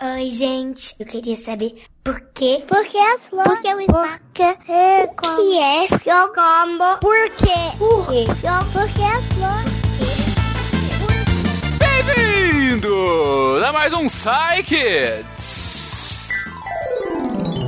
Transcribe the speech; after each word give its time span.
Oi, 0.00 0.30
gente. 0.30 0.94
Eu 1.00 1.06
queria 1.06 1.34
saber 1.34 1.82
por 2.04 2.20
quê? 2.32 2.62
Por 2.68 2.84
que 2.86 2.96
as 2.96 3.22
flores? 3.22 3.52
Por 3.52 3.60
que 3.60 3.74
o 3.74 3.80
espaço? 3.80 4.20
Por 4.20 4.32
que 4.32 4.42
é 4.70 5.06
como? 5.08 5.36
que 5.36 5.58
é 5.58 5.86
seu 5.88 6.28
combo? 6.28 6.98
Por 7.00 7.30
quê? 7.30 7.76
Por 7.76 8.06
quê? 8.06 8.24
Por 8.72 8.88
que 8.92 9.02
as 9.02 9.24
flores? 9.34 9.72
Bem-vindos 11.80 13.62
a 13.64 13.72
mais 13.72 13.92
um 13.92 14.06
Psy 14.06 14.62
Kids! 14.64 16.28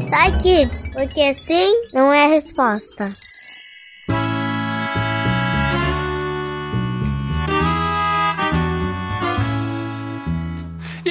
Sai, 0.09 0.39
kids, 0.39 0.89
porque 0.93 1.33
sim 1.35 1.83
não 1.93 2.13
é 2.13 2.27
a 2.27 2.29
resposta. 2.29 3.13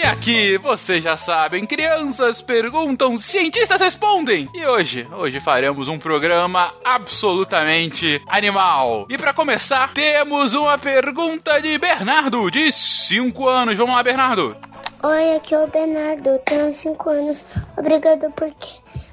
E 0.02 0.04
aqui, 0.04 0.58
vocês 0.58 1.04
já 1.04 1.18
sabem, 1.18 1.66
crianças 1.66 2.42
perguntam, 2.42 3.18
cientistas 3.18 3.82
respondem. 3.82 4.48
E 4.54 4.66
hoje, 4.66 5.06
hoje 5.12 5.42
faremos 5.42 5.90
um 5.90 6.00
programa 6.00 6.74
absolutamente 6.86 8.22
animal. 8.26 9.06
E 9.10 9.18
para 9.18 9.34
começar, 9.34 9.94
temos 9.94 10.54
uma 10.54 10.78
pergunta 10.78 11.62
de 11.62 11.78
Bernardo, 11.78 12.50
de 12.50 12.72
5 12.72 13.50
anos. 13.50 13.78
Vamos 13.78 13.94
lá, 13.94 14.02
Bernardo. 14.02 14.56
Oi, 15.04 15.36
aqui 15.36 15.54
é 15.54 15.60
o 15.60 15.68
Bernardo, 15.68 16.40
tenho 16.46 16.74
5 16.74 17.10
anos. 17.10 17.44
Obrigado 17.76 18.32
por, 18.32 18.56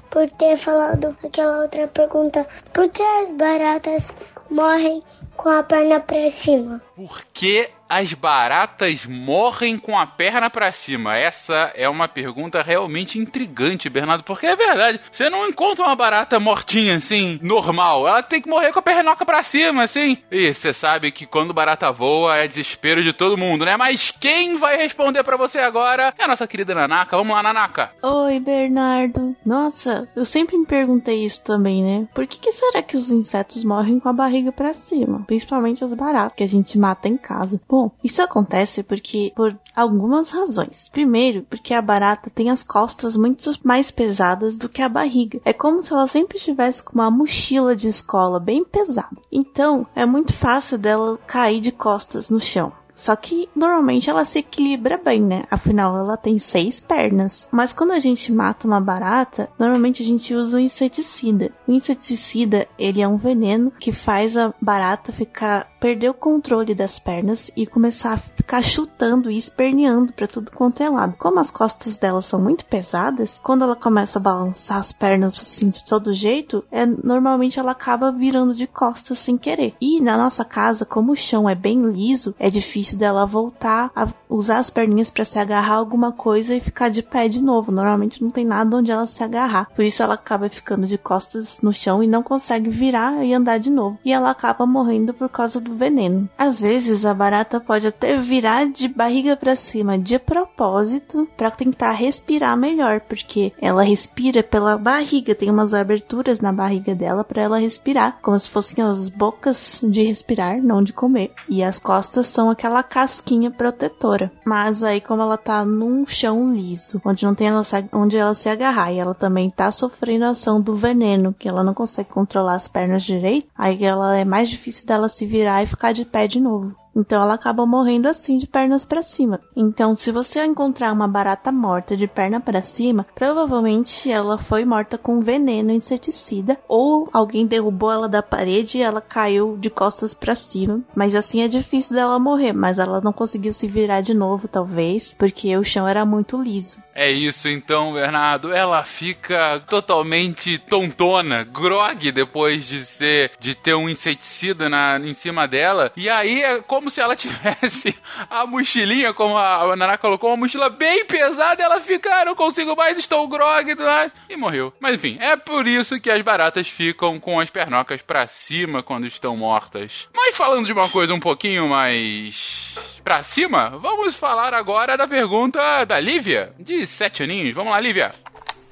por 0.09 0.29
ter 0.37 0.55
falado 0.55 1.17
aquela 1.21 1.63
outra 1.63 1.85
pergunta. 1.89 2.47
Por 2.71 2.87
que 2.87 3.03
as 3.03 3.31
baratas 3.33 4.13
morrem 4.49 5.03
com 5.35 5.49
a 5.49 5.63
perna 5.63 5.99
pra 5.99 6.29
cima? 6.29 6.81
Por 6.97 7.21
que 7.31 7.69
as 7.87 8.11
baratas 8.11 9.05
morrem 9.05 9.77
com 9.77 9.95
a 9.95 10.07
perna 10.07 10.49
pra 10.49 10.71
cima? 10.71 11.15
Essa 11.15 11.71
é 11.75 11.87
uma 11.87 12.07
pergunta 12.07 12.63
realmente 12.63 13.19
intrigante, 13.19 13.87
Bernardo, 13.87 14.23
porque 14.23 14.47
é 14.47 14.55
verdade. 14.55 14.99
Você 15.11 15.29
não 15.29 15.47
encontra 15.47 15.85
uma 15.85 15.95
barata 15.95 16.39
mortinha 16.39 16.97
assim, 16.97 17.39
normal. 17.41 18.07
Ela 18.07 18.23
tem 18.23 18.41
que 18.41 18.49
morrer 18.49 18.73
com 18.73 18.79
a 18.79 18.81
pernoca 18.81 19.23
pra 19.23 19.43
cima, 19.43 19.83
assim. 19.83 20.17
E 20.31 20.51
você 20.51 20.73
sabe 20.73 21.11
que 21.11 21.27
quando 21.27 21.53
barata 21.53 21.91
voa 21.91 22.37
é 22.37 22.47
desespero 22.47 23.03
de 23.03 23.13
todo 23.13 23.37
mundo, 23.37 23.63
né? 23.63 23.77
Mas 23.77 24.09
quem 24.09 24.57
vai 24.57 24.75
responder 24.75 25.23
pra 25.23 25.37
você 25.37 25.59
agora 25.59 26.15
é 26.17 26.23
a 26.23 26.27
nossa 26.27 26.47
querida 26.47 26.73
Nanaka. 26.73 27.15
Vamos 27.15 27.35
lá, 27.35 27.43
Nanaka. 27.43 27.91
Oi, 28.01 28.39
Bernardo. 28.39 29.35
Nossa, 29.45 30.09
eu 30.15 30.25
sempre 30.25 30.57
me 30.57 30.65
perguntei 30.65 31.23
isso 31.23 31.43
também, 31.43 31.83
né? 31.83 32.07
Por 32.15 32.25
que, 32.25 32.39
que 32.39 32.51
será 32.51 32.81
que 32.81 32.97
os 32.97 33.11
insetos 33.11 33.63
morrem 33.63 33.99
com 33.99 34.09
a 34.09 34.13
barriga 34.13 34.51
pra 34.51 34.73
cima? 34.73 35.23
Principalmente 35.27 35.83
as 35.83 35.93
baratas 35.93 36.35
que 36.35 36.43
a 36.43 36.47
gente 36.47 36.77
mata 36.77 36.86
em 37.07 37.17
casa. 37.17 37.59
Bom, 37.67 37.91
isso 38.03 38.21
acontece 38.21 38.83
porque 38.83 39.31
por 39.35 39.57
algumas 39.75 40.31
razões. 40.31 40.89
Primeiro, 40.89 41.43
porque 41.49 41.73
a 41.73 41.81
barata 41.81 42.29
tem 42.29 42.49
as 42.49 42.63
costas 42.63 43.15
muito 43.15 43.51
mais 43.63 43.91
pesadas 43.91 44.57
do 44.57 44.69
que 44.69 44.81
a 44.81 44.89
barriga. 44.89 45.39
É 45.45 45.53
como 45.53 45.81
se 45.81 45.93
ela 45.93 46.07
sempre 46.07 46.37
estivesse 46.37 46.83
com 46.83 46.93
uma 46.93 47.11
mochila 47.11 47.75
de 47.75 47.87
escola 47.87 48.39
bem 48.39 48.63
pesada. 48.63 49.17
Então, 49.31 49.85
é 49.95 50.05
muito 50.05 50.33
fácil 50.33 50.77
dela 50.77 51.17
cair 51.27 51.61
de 51.61 51.71
costas 51.71 52.29
no 52.29 52.39
chão. 52.39 52.71
Só 52.97 53.15
que 53.15 53.47
normalmente 53.55 54.09
ela 54.09 54.25
se 54.25 54.39
equilibra 54.39 54.97
bem, 54.97 55.21
né? 55.21 55.43
Afinal, 55.51 55.95
ela 55.95 56.17
tem 56.17 56.39
seis 56.39 56.81
pernas. 56.81 57.47
Mas 57.51 57.71
quando 57.71 57.91
a 57.91 57.99
gente 57.99 58.33
mata 58.33 58.67
uma 58.67 58.81
barata, 58.81 59.47
normalmente 59.59 60.01
a 60.01 60.05
gente 60.05 60.33
usa 60.33 60.57
um 60.57 60.59
inseticida. 60.59 61.51
O 61.67 61.71
inseticida, 61.71 62.67
ele 62.77 62.99
é 62.99 63.07
um 63.07 63.15
veneno 63.15 63.71
que 63.79 63.93
faz 63.93 64.35
a 64.35 64.51
barata 64.59 65.13
ficar 65.13 65.67
perder 65.79 66.09
o 66.09 66.13
controle 66.13 66.73
das 66.73 66.97
pernas 66.97 67.51
e 67.55 67.67
começar 67.67 68.13
a 68.13 68.17
ficar 68.17 68.63
chutando 68.63 69.29
e 69.29 69.37
esperneando 69.37 70.11
para 70.11 70.27
tudo 70.27 70.51
quanto 70.51 70.81
é 70.81 70.89
lado. 70.89 71.15
Como 71.17 71.39
as 71.39 71.51
costas 71.51 71.99
dela 71.99 72.21
são 72.21 72.41
muito 72.41 72.65
pesadas, 72.65 73.39
quando 73.43 73.63
ela 73.63 73.75
começa 73.75 74.17
a 74.17 74.21
balançar 74.21 74.79
as 74.79 74.91
pernas 74.91 75.35
assim 75.35 75.69
de 75.69 75.85
todo 75.85 76.13
jeito, 76.13 76.63
é 76.71 76.83
normalmente 76.85 77.59
ela 77.59 77.71
acaba 77.71 78.11
virando 78.11 78.55
de 78.55 78.65
costas 78.65 79.19
sem 79.19 79.37
querer. 79.37 79.75
E 79.79 80.01
na 80.01 80.17
nossa 80.17 80.43
casa, 80.43 80.83
como 80.83 81.11
o 81.11 81.15
chão 81.15 81.47
é 81.47 81.53
bem 81.53 81.83
liso, 81.91 82.33
é 82.39 82.49
difícil 82.49 82.86
dela 82.95 83.25
voltar 83.25 83.91
a 83.95 84.07
usar 84.29 84.59
as 84.59 84.69
perninhas 84.69 85.09
para 85.09 85.25
se 85.25 85.39
agarrar 85.39 85.75
alguma 85.75 86.11
coisa 86.11 86.55
e 86.55 86.59
ficar 86.59 86.89
de 86.89 87.01
pé 87.01 87.27
de 87.27 87.43
novo. 87.43 87.71
Normalmente 87.71 88.23
não 88.23 88.29
tem 88.29 88.45
nada 88.45 88.77
onde 88.77 88.91
ela 88.91 89.07
se 89.07 89.23
agarrar. 89.23 89.69
Por 89.75 89.85
isso 89.85 90.03
ela 90.03 90.15
acaba 90.15 90.49
ficando 90.49 90.85
de 90.85 90.97
costas 90.97 91.59
no 91.61 91.73
chão 91.73 92.03
e 92.03 92.07
não 92.07 92.23
consegue 92.23 92.69
virar 92.69 93.23
e 93.23 93.33
andar 93.33 93.57
de 93.57 93.69
novo. 93.69 93.97
E 94.03 94.11
ela 94.11 94.29
acaba 94.29 94.65
morrendo 94.65 95.13
por 95.13 95.29
causa 95.29 95.59
do 95.59 95.73
veneno. 95.73 96.29
Às 96.37 96.61
vezes 96.61 97.05
a 97.05 97.13
barata 97.13 97.59
pode 97.59 97.87
até 97.87 98.17
virar 98.17 98.67
de 98.67 98.87
barriga 98.87 99.35
para 99.35 99.55
cima 99.55 99.97
de 99.97 100.19
propósito 100.19 101.27
para 101.37 101.51
tentar 101.51 101.91
respirar 101.91 102.57
melhor, 102.57 103.01
porque 103.01 103.53
ela 103.61 103.83
respira 103.83 104.43
pela 104.43 104.77
barriga, 104.77 105.35
tem 105.35 105.49
umas 105.49 105.73
aberturas 105.73 106.39
na 106.39 106.51
barriga 106.51 106.93
dela 106.93 107.23
para 107.23 107.41
ela 107.41 107.59
respirar, 107.59 108.19
como 108.21 108.37
se 108.37 108.49
fossem 108.49 108.83
as 108.83 109.09
bocas 109.09 109.83
de 109.87 110.03
respirar, 110.03 110.61
não 110.61 110.83
de 110.83 110.93
comer. 110.93 111.31
E 111.49 111.63
as 111.63 111.79
costas 111.79 112.27
são 112.27 112.49
aquela 112.49 112.76
casquinha 112.83 113.51
protetora. 113.51 114.31
Mas 114.45 114.83
aí 114.83 115.01
como 115.01 115.21
ela 115.21 115.37
tá 115.37 115.63
num 115.65 116.05
chão 116.05 116.53
liso, 116.53 117.01
onde 117.05 117.25
não 117.25 117.35
tem 117.35 117.47
ela 117.47 117.63
se- 117.63 117.89
onde 117.93 118.17
ela 118.17 118.33
se 118.33 118.49
agarrar, 118.49 118.91
e 118.91 118.99
ela 118.99 119.13
também 119.13 119.49
tá 119.49 119.71
sofrendo 119.71 120.25
a 120.25 120.29
ação 120.29 120.59
do 120.61 120.75
veneno, 120.75 121.33
que 121.37 121.47
ela 121.47 121.63
não 121.63 121.73
consegue 121.73 122.09
controlar 122.09 122.55
as 122.55 122.67
pernas 122.67 123.03
direito, 123.03 123.47
aí 123.57 123.83
ela 123.83 124.15
é 124.17 124.25
mais 124.25 124.49
difícil 124.49 124.85
dela 124.87 125.09
se 125.09 125.25
virar 125.25 125.63
e 125.63 125.67
ficar 125.67 125.91
de 125.91 126.05
pé 126.05 126.27
de 126.27 126.39
novo. 126.39 126.75
Então 126.97 127.21
ela 127.21 127.35
acaba 127.35 127.65
morrendo 127.65 128.07
assim 128.07 128.39
de 128.39 128.47
pernas 128.47 128.85
pra 128.85 129.03
cima. 129.03 129.39
Então, 129.55 129.95
se 129.95 130.11
você 130.11 130.43
encontrar 130.43 130.91
uma 130.91 131.07
barata 131.07 131.51
morta 131.51 131.95
de 131.95 132.07
perna 132.07 132.39
pra 132.39 132.63
cima, 132.63 133.05
provavelmente 133.13 134.09
ela 134.11 134.39
foi 134.39 134.65
morta 134.65 134.97
com 134.97 135.19
veneno 135.19 135.71
inseticida 135.71 136.57
ou 136.67 137.07
alguém 137.13 137.45
derrubou 137.45 137.91
ela 137.91 138.09
da 138.09 138.23
parede 138.23 138.79
e 138.79 138.81
ela 138.81 138.99
caiu 138.99 139.55
de 139.57 139.69
costas 139.69 140.15
pra 140.15 140.33
cima. 140.33 140.81
Mas 140.95 141.13
assim 141.13 141.41
é 141.41 141.47
difícil 141.47 141.95
dela 141.95 142.17
morrer, 142.17 142.53
mas 142.53 142.79
ela 142.79 142.99
não 142.99 143.13
conseguiu 143.13 143.53
se 143.53 143.67
virar 143.67 144.01
de 144.01 144.15
novo, 144.15 144.47
talvez, 144.47 145.13
porque 145.13 145.55
o 145.55 145.63
chão 145.63 145.87
era 145.87 146.03
muito 146.03 146.41
liso. 146.41 146.81
É 146.99 147.11
isso 147.11 147.47
então, 147.47 147.93
Bernardo. 147.93 148.51
Ela 148.51 148.83
fica 148.83 149.59
totalmente 149.69 150.57
tontona, 150.57 151.43
grog 151.43 152.11
depois 152.11 152.67
de 152.67 152.83
ser 152.83 153.33
de 153.39 153.53
ter 153.53 153.75
um 153.75 153.87
inseticida 153.87 154.67
na, 154.67 154.97
em 154.97 155.13
cima 155.13 155.47
dela. 155.47 155.91
E 155.95 156.09
aí 156.09 156.41
é 156.41 156.59
como 156.63 156.89
se 156.89 156.99
ela 156.99 157.13
tivesse 157.15 157.95
a 158.27 158.47
mochilinha, 158.47 159.13
como 159.13 159.37
a, 159.37 159.71
a 159.71 159.75
Naná 159.75 159.95
colocou, 159.95 160.31
uma 160.31 160.37
mochila 160.37 160.71
bem 160.71 161.05
pesada. 161.05 161.61
Ela 161.61 161.79
fica, 161.79 162.09
ah, 162.21 162.25
não 162.25 162.33
consigo 162.33 162.75
mais, 162.75 162.97
estou 162.97 163.27
grog 163.27 163.69
e 163.69 163.75
tudo 163.75 163.85
mais. 163.85 164.11
E 164.27 164.35
morreu. 164.35 164.73
Mas 164.79 164.95
enfim, 164.95 165.19
é 165.21 165.37
por 165.37 165.67
isso 165.67 165.99
que 166.01 166.09
as 166.09 166.23
baratas 166.23 166.67
ficam 166.67 167.19
com 167.19 167.39
as 167.39 167.51
pernocas 167.51 168.01
pra 168.01 168.25
cima 168.25 168.81
quando 168.81 169.05
estão 169.05 169.37
mortas. 169.37 170.07
Mas 170.15 170.35
falando 170.35 170.65
de 170.65 170.73
uma 170.73 170.89
coisa 170.89 171.13
um 171.13 171.19
pouquinho 171.19 171.69
mais 171.69 172.75
pra 173.07 173.23
cima, 173.23 173.69
vamos 173.81 174.17
falar 174.17 174.53
agora 174.53 174.97
da 174.97 175.07
pergunta 175.07 175.85
da 175.85 175.97
Lívia, 175.97 176.53
de 176.59 176.85
sete 176.85 177.23
aninhos. 177.23 177.55
Vamos 177.55 177.71
lá, 177.71 177.79
Lívia. 177.79 178.13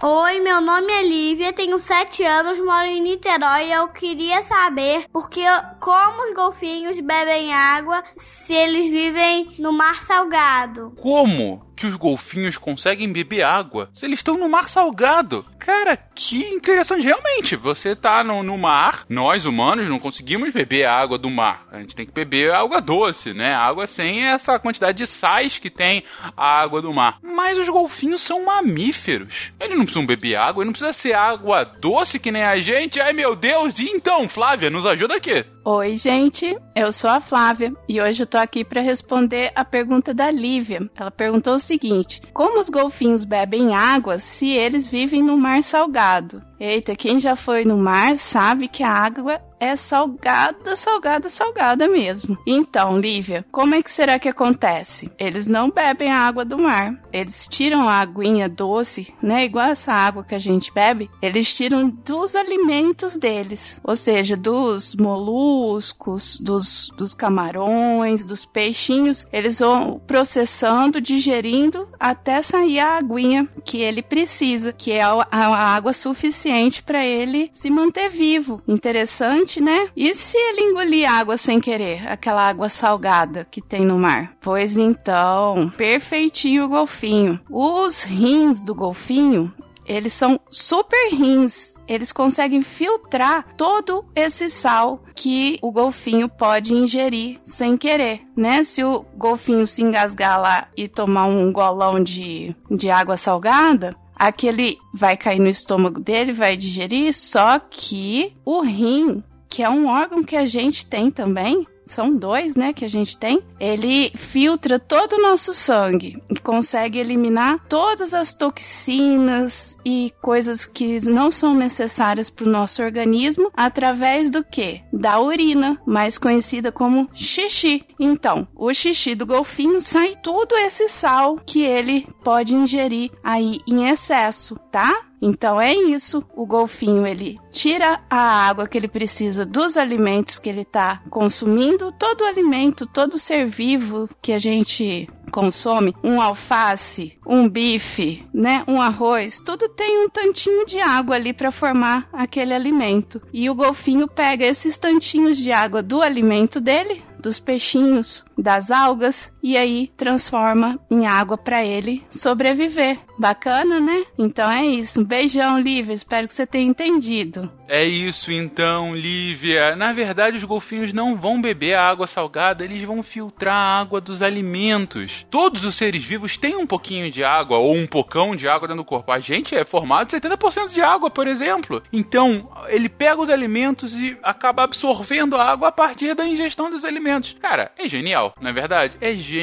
Oi, 0.03 0.41
meu 0.41 0.59
nome 0.59 0.91
é 0.91 1.01
Lívia, 1.01 1.53
tenho 1.53 1.79
7 1.79 2.21
anos, 2.21 2.59
moro 2.59 2.85
em 2.85 3.01
Niterói 3.01 3.67
e 3.67 3.71
eu 3.71 3.87
queria 3.87 4.43
saber 4.43 5.05
porque 5.09 5.41
como 5.79 6.27
os 6.27 6.35
golfinhos 6.35 6.99
bebem 6.99 7.53
água 7.53 8.03
se 8.17 8.53
eles 8.53 8.91
vivem 8.91 9.55
no 9.57 9.71
mar 9.71 10.03
salgado. 10.03 10.93
Como 11.01 11.65
que 11.75 11.85
os 11.85 11.95
golfinhos 11.95 12.57
conseguem 12.57 13.11
beber 13.11 13.43
água 13.43 13.89
se 13.93 14.05
eles 14.05 14.19
estão 14.19 14.37
no 14.37 14.49
mar 14.49 14.69
salgado? 14.69 15.45
Cara, 15.59 15.97
que 15.97 16.43
interessante. 16.45 17.05
Realmente, 17.05 17.55
você 17.55 17.95
tá 17.95 18.23
no, 18.23 18.43
no 18.43 18.57
mar, 18.57 19.03
nós 19.09 19.45
humanos 19.45 19.87
não 19.87 19.99
conseguimos 19.99 20.51
beber 20.51 20.85
a 20.85 20.93
água 20.93 21.17
do 21.17 21.29
mar. 21.29 21.67
A 21.71 21.79
gente 21.79 21.95
tem 21.95 22.05
que 22.05 22.11
beber 22.11 22.53
água 22.53 22.79
doce, 22.79 23.33
né? 23.33 23.53
Água 23.53 23.87
sem 23.87 24.25
essa 24.25 24.59
quantidade 24.59 24.97
de 24.97 25.07
sais 25.07 25.57
que 25.57 25.69
tem 25.69 26.03
a 26.37 26.61
água 26.61 26.81
do 26.81 26.93
mar. 26.93 27.17
Mas 27.21 27.57
os 27.57 27.67
golfinhos 27.67 28.21
são 28.21 28.45
mamíferos. 28.45 29.51
Eles 29.59 29.77
não 29.77 29.85
precisam 29.85 30.05
beber 30.05 30.35
água, 30.35 30.61
eles 30.61 30.67
não 30.67 30.73
precisa 30.73 30.93
ser 30.93 31.13
água 31.13 31.63
doce 31.63 32.19
que 32.19 32.31
nem 32.31 32.43
a 32.43 32.59
gente. 32.59 33.01
Ai 33.01 33.13
meu 33.13 33.35
Deus, 33.35 33.79
e 33.79 33.89
então, 33.89 34.29
Flávia, 34.29 34.69
nos 34.69 34.85
ajuda 34.85 35.15
aqui. 35.15 35.45
Oi, 35.67 35.95
gente. 35.95 36.55
Eu 36.75 36.93
sou 36.93 37.09
a 37.09 37.19
Flávia 37.19 37.73
e 37.89 37.99
hoje 37.99 38.21
eu 38.21 38.27
tô 38.27 38.37
aqui 38.37 38.63
para 38.63 38.81
responder 38.81 39.51
a 39.55 39.65
pergunta 39.65 40.13
da 40.13 40.29
Lívia. 40.29 40.87
Ela 40.95 41.09
perguntou 41.09 41.55
o 41.55 41.59
seguinte: 41.59 42.21
Como 42.31 42.59
os 42.59 42.69
golfinhos 42.69 43.23
bebem 43.23 43.73
água 43.73 44.19
se 44.19 44.47
eles 44.51 44.87
vivem 44.87 45.23
no 45.23 45.35
mar 45.35 45.63
salgado? 45.63 46.39
Eita, 46.59 46.95
quem 46.95 47.19
já 47.19 47.35
foi 47.35 47.65
no 47.65 47.79
mar 47.79 48.15
sabe 48.19 48.67
que 48.67 48.83
a 48.83 48.91
água 48.91 49.41
é 49.65 49.75
salgada, 49.75 50.75
salgada, 50.75 51.29
salgada 51.29 51.87
mesmo. 51.87 52.37
Então, 52.45 52.97
Lívia, 52.99 53.45
como 53.51 53.75
é 53.75 53.81
que 53.81 53.91
será 53.91 54.19
que 54.19 54.29
acontece? 54.29 55.11
Eles 55.17 55.47
não 55.47 55.69
bebem 55.69 56.11
a 56.11 56.19
água 56.19 56.45
do 56.45 56.57
mar. 56.57 56.93
Eles 57.11 57.47
tiram 57.47 57.89
a 57.89 57.99
aguinha 57.99 58.47
doce, 58.47 59.13
né? 59.21 59.45
Igual 59.45 59.67
essa 59.67 59.91
água 59.91 60.23
que 60.23 60.35
a 60.35 60.39
gente 60.39 60.73
bebe. 60.73 61.09
Eles 61.21 61.53
tiram 61.53 61.89
dos 61.89 62.35
alimentos 62.35 63.17
deles. 63.17 63.81
Ou 63.83 63.95
seja, 63.95 64.35
dos 64.35 64.95
moluscos, 64.95 66.39
dos, 66.39 66.89
dos 66.97 67.13
camarões, 67.13 68.25
dos 68.25 68.45
peixinhos. 68.45 69.27
Eles 69.31 69.59
vão 69.59 69.99
processando, 70.05 71.01
digerindo 71.01 71.87
até 71.99 72.41
sair 72.41 72.79
a 72.79 72.97
aguinha 72.97 73.47
que 73.63 73.81
ele 73.81 74.01
precisa, 74.01 74.71
que 74.71 74.91
é 74.91 75.01
a, 75.01 75.27
a 75.31 75.75
água 75.75 75.93
suficiente 75.93 76.83
para 76.83 77.05
ele 77.05 77.49
se 77.53 77.69
manter 77.69 78.09
vivo. 78.09 78.61
Interessante, 78.67 79.54
né? 79.61 79.89
E 79.95 80.13
se 80.13 80.37
ele 80.37 80.61
engolir 80.61 81.11
água 81.11 81.37
sem 81.37 81.59
querer? 81.59 82.07
Aquela 82.07 82.47
água 82.47 82.69
salgada 82.69 83.47
que 83.49 83.61
tem 83.61 83.85
no 83.85 83.97
mar? 83.97 84.33
Pois 84.41 84.77
então, 84.77 85.71
perfeitinho 85.77 86.65
o 86.65 86.69
golfinho. 86.69 87.39
Os 87.49 88.03
rins 88.03 88.63
do 88.63 88.73
golfinho 88.73 89.53
eles 89.87 90.13
são 90.13 90.39
super 90.49 91.11
rins. 91.11 91.75
Eles 91.87 92.11
conseguem 92.11 92.61
filtrar 92.61 93.45
todo 93.55 94.03
esse 94.15 94.49
sal 94.49 95.03
que 95.15 95.59
o 95.61 95.71
golfinho 95.71 96.27
pode 96.27 96.73
ingerir 96.73 97.39
sem 97.45 97.77
querer, 97.77 98.21
né? 98.35 98.63
Se 98.63 98.83
o 98.83 99.05
golfinho 99.15 99.67
se 99.67 99.83
engasgar 99.83 100.41
lá 100.41 100.67
e 100.75 100.87
tomar 100.87 101.25
um 101.25 101.51
golão 101.51 102.03
de, 102.03 102.55
de 102.71 102.89
água 102.89 103.15
salgada, 103.15 103.95
aquele 104.15 104.77
vai 104.93 105.15
cair 105.15 105.39
no 105.39 105.47
estômago 105.47 105.99
dele, 105.99 106.33
vai 106.33 106.57
digerir, 106.57 107.13
só 107.13 107.59
que 107.59 108.35
o 108.43 108.61
rim, 108.61 109.23
que 109.55 109.63
é 109.63 109.69
um 109.69 109.87
órgão 109.87 110.21
que 110.21 110.35
a 110.35 110.45
gente 110.45 110.85
tem 110.85 111.09
também, 111.09 111.65
são 111.85 112.13
dois, 112.13 112.57
né, 112.57 112.73
que 112.73 112.83
a 112.83 112.89
gente 112.89 113.17
tem, 113.17 113.41
ele 113.57 114.11
filtra 114.17 114.77
todo 114.77 115.13
o 115.13 115.21
nosso 115.21 115.53
sangue 115.53 116.21
e 116.29 116.37
consegue 116.37 116.99
eliminar 116.99 117.65
todas 117.69 118.13
as 118.13 118.33
toxinas 118.33 119.77
e 119.85 120.11
coisas 120.21 120.65
que 120.65 120.99
não 121.07 121.31
são 121.31 121.53
necessárias 121.53 122.29
para 122.29 122.45
o 122.45 122.51
nosso 122.51 122.83
organismo 122.83 123.49
através 123.55 124.29
do 124.29 124.43
que? 124.43 124.81
Da 124.91 125.21
urina, 125.21 125.79
mais 125.85 126.17
conhecida 126.17 126.69
como 126.69 127.09
xixi. 127.13 127.85
Então, 127.97 128.45
o 128.53 128.73
xixi 128.73 129.15
do 129.15 129.25
golfinho 129.25 129.79
sai 129.79 130.17
todo 130.21 130.53
esse 130.57 130.89
sal 130.89 131.37
que 131.45 131.61
ele 131.61 132.05
pode 132.25 132.53
ingerir 132.53 133.09
aí 133.23 133.59
em 133.65 133.87
excesso, 133.87 134.59
tá? 134.69 134.93
Então 135.25 135.59
é 135.59 135.73
isso. 135.73 136.23
O 136.35 136.45
golfinho 136.45 137.07
ele 137.07 137.39
tira 137.51 137.99
a 138.07 138.47
água 138.47 138.67
que 138.67 138.77
ele 138.77 138.87
precisa 138.87 139.43
dos 139.43 139.75
alimentos 139.75 140.37
que 140.37 140.47
ele 140.47 140.61
está 140.61 141.01
consumindo, 141.09 141.91
todo 141.91 142.21
o 142.21 142.25
alimento, 142.25 142.85
todo 142.85 143.17
ser 143.17 143.47
vivo 143.47 144.07
que 144.21 144.31
a 144.31 144.37
gente 144.37 145.09
consome, 145.31 145.95
um 146.03 146.21
alface, 146.21 147.17
um 147.25 147.49
bife, 147.49 148.23
né, 148.31 148.63
um 148.67 148.79
arroz, 148.79 149.41
tudo 149.41 149.67
tem 149.67 150.05
um 150.05 150.09
tantinho 150.09 150.65
de 150.65 150.79
água 150.79 151.15
ali 151.15 151.33
para 151.33 151.51
formar 151.51 152.07
aquele 152.13 152.53
alimento. 152.53 153.19
E 153.33 153.49
o 153.49 153.55
golfinho 153.55 154.07
pega 154.07 154.45
esses 154.45 154.77
tantinhos 154.77 155.37
de 155.37 155.51
água 155.51 155.81
do 155.81 156.01
alimento 156.01 156.61
dele, 156.61 157.03
dos 157.19 157.39
peixinhos, 157.39 158.23
das 158.37 158.69
algas 158.69 159.31
e 159.45 159.55
aí 159.55 159.91
transforma 159.95 160.79
em 160.89 161.05
água 161.05 161.37
para 161.37 161.63
ele 161.63 162.03
sobreviver. 162.09 162.97
Bacana, 163.17 163.79
né? 163.79 164.03
Então 164.17 164.51
é 164.51 164.65
isso. 164.65 164.99
Um 164.99 165.03
beijão, 165.03 165.59
Lívia. 165.59 165.93
Espero 165.93 166.27
que 166.27 166.33
você 166.33 166.47
tenha 166.47 166.65
entendido. 166.65 167.49
É 167.67 167.83
isso 167.83 168.31
então, 168.31 168.95
Lívia. 168.95 169.75
Na 169.75 169.93
verdade, 169.93 170.37
os 170.37 170.43
golfinhos 170.43 170.91
não 170.91 171.15
vão 171.15 171.41
beber 171.41 171.77
a 171.77 171.87
água 171.87 172.07
salgada, 172.07 172.63
eles 172.63 172.81
vão 172.81 173.01
filtrar 173.01 173.55
a 173.55 173.79
água 173.79 174.01
dos 174.01 174.21
alimentos. 174.21 175.25
Todos 175.31 175.63
os 175.63 175.75
seres 175.75 176.03
vivos 176.03 176.37
têm 176.37 176.57
um 176.57 176.67
pouquinho 176.67 177.09
de 177.09 177.23
água 177.23 177.57
ou 177.57 177.75
um 177.75 177.87
pocão 177.87 178.35
de 178.35 178.47
água 178.47 178.67
dentro 178.67 178.83
do 178.83 178.87
corpo. 178.87 179.11
A 179.11 179.19
gente 179.19 179.55
é 179.55 179.63
formado 179.63 180.07
de 180.07 180.17
70% 180.17 180.73
de 180.73 180.81
água, 180.81 181.09
por 181.09 181.25
exemplo. 181.25 181.81
Então, 181.93 182.51
ele 182.67 182.89
pega 182.89 183.21
os 183.21 183.29
alimentos 183.29 183.95
e 183.95 184.17
acaba 184.21 184.63
absorvendo 184.63 185.35
a 185.35 185.51
água 185.51 185.69
a 185.69 185.71
partir 185.71 186.13
da 186.13 186.27
ingestão 186.27 186.69
dos 186.69 186.83
alimentos. 186.83 187.35
Cara, 187.39 187.71
é 187.77 187.87
genial, 187.87 188.33
não 188.41 188.49
é 188.49 188.53
verdade? 188.53 188.97
É 188.99 189.13
genial. 189.13 189.34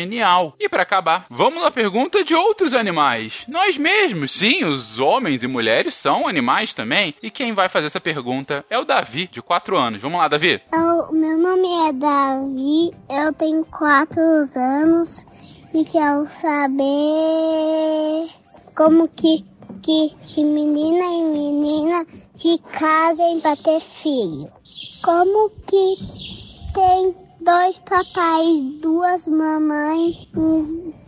E 0.59 0.69
para 0.69 0.83
acabar, 0.83 1.27
vamos 1.31 1.65
à 1.65 1.71
pergunta 1.71 2.25
de 2.25 2.35
outros 2.35 2.75
animais. 2.75 3.44
Nós 3.49 3.77
mesmos, 3.77 4.33
sim, 4.33 4.65
os 4.65 4.99
homens 4.99 5.43
e 5.43 5.47
mulheres 5.47 5.94
são 5.94 6.27
animais 6.27 6.73
também. 6.73 7.15
E 7.23 7.31
quem 7.31 7.53
vai 7.53 7.69
fazer 7.69 7.87
essa 7.87 8.00
pergunta 8.00 8.65
é 8.71 8.79
o 8.79 8.85
Davi, 8.85 9.27
de 9.27 9.43
4 9.43 9.77
anos. 9.77 10.03
Vamos 10.03 10.19
lá, 10.19 10.29
Davi. 10.29 10.61
Eu, 10.73 11.12
meu 11.12 11.39
nome 11.39 11.89
é 11.89 11.93
Davi, 11.93 12.91
eu 13.11 13.33
tenho 13.35 13.65
4 13.67 14.21
anos 14.56 15.27
e 15.75 15.85
quero 15.85 16.27
saber 16.27 16.83
como 18.77 19.09
que, 19.09 19.44
que, 19.83 20.15
que 20.29 20.44
menina 20.44 21.05
e 21.05 21.25
menina 21.25 22.06
se 22.35 22.59
casem 22.79 23.41
para 23.41 23.56
ter 23.56 23.81
filho. 24.03 24.50
Como 25.03 25.50
que 25.67 25.97
tem 26.75 27.15
dois 27.44 27.77
papais, 27.81 28.62
duas 28.81 29.27
mamães 29.27 30.17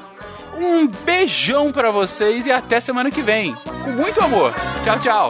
Um 0.58 0.88
beijão 0.88 1.72
para 1.72 1.92
vocês 1.92 2.46
e 2.46 2.52
até 2.52 2.80
semana 2.80 3.10
que 3.10 3.22
vem. 3.22 3.56
Com 3.84 3.92
muito 3.92 4.22
amor. 4.22 4.54
Tchau, 4.84 5.00
tchau. 5.00 5.30